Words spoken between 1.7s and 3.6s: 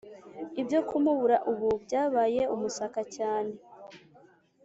byabaye umusaka cyane.